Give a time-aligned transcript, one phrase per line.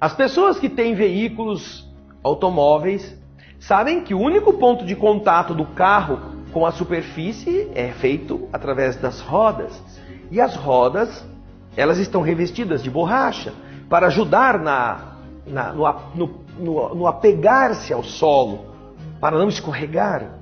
[0.00, 1.84] As pessoas que têm veículos
[2.22, 3.16] automóveis
[3.58, 8.96] sabem que o único ponto de contato do carro com a superfície é feito através
[8.96, 9.82] das rodas.
[10.30, 11.26] E as rodas,
[11.76, 13.52] elas estão revestidas de borracha
[13.88, 15.16] para ajudar na,
[15.46, 15.84] na no,
[16.14, 18.66] no, no, no apegar-se ao solo,
[19.20, 20.38] para não escorregar.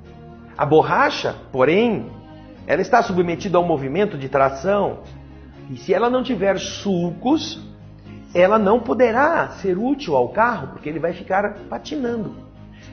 [0.56, 2.10] A borracha, porém,
[2.66, 4.98] ela está submetida ao movimento de tração.
[5.70, 7.60] E se ela não tiver sulcos,
[8.38, 12.34] ela não poderá ser útil ao carro, porque ele vai ficar patinando.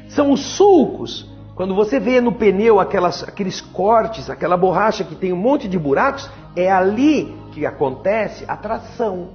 [0.07, 1.29] São os sulcos.
[1.55, 5.77] Quando você vê no pneu aquelas, aqueles cortes, aquela borracha que tem um monte de
[5.77, 9.29] buracos, é ali que acontece a tração.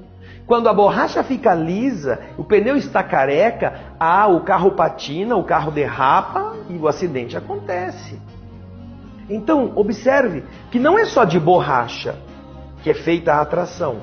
[0.47, 5.71] Quando a borracha fica lisa, o pneu está careca, ah, o carro patina, o carro
[5.71, 8.19] derrapa e o acidente acontece.
[9.29, 12.17] Então, observe que não é só de borracha
[12.83, 14.01] que é feita a atração.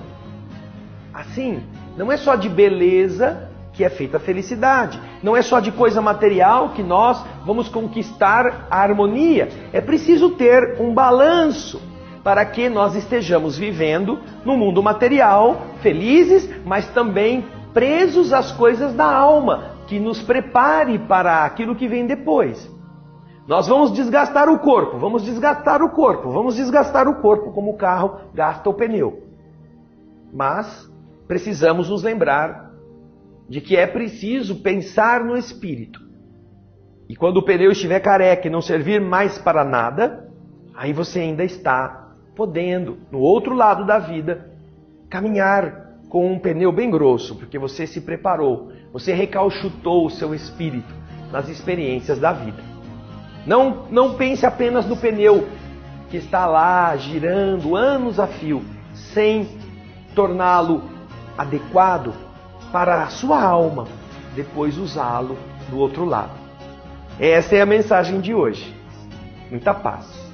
[1.14, 1.64] Assim,
[1.98, 5.00] não é só de beleza que é feita a felicidade.
[5.22, 9.50] Não é só de coisa material que nós vamos conquistar a harmonia.
[9.74, 11.82] É preciso ter um balanço
[12.24, 19.06] para que nós estejamos vivendo no mundo material, felizes, mas também presos às coisas da
[19.06, 22.74] alma, que nos prepare para aquilo que vem depois.
[23.48, 27.78] Nós vamos desgastar o corpo, vamos desgastar o corpo, vamos desgastar o corpo como o
[27.78, 29.22] carro gasta o pneu.
[30.34, 30.90] Mas
[31.28, 32.72] precisamos nos lembrar
[33.48, 36.02] de que é preciso pensar no espírito.
[37.08, 40.28] E quando o pneu estiver careca e não servir mais para nada,
[40.74, 44.52] aí você ainda está podendo, no outro lado da vida,
[45.10, 50.94] caminhar com um pneu bem grosso, porque você se preparou, você recalchutou o seu espírito
[51.32, 52.62] nas experiências da vida.
[53.46, 55.48] Não, não pense apenas no pneu
[56.10, 59.48] que está lá girando anos a fio, sem
[60.16, 60.95] torná-lo
[61.38, 62.14] adequado
[62.72, 63.88] para a sua alma,
[64.36, 65.38] depois usá-lo
[65.70, 66.34] do outro lado.
[67.20, 68.76] Essa é a mensagem de hoje.
[69.50, 70.25] Muita paz.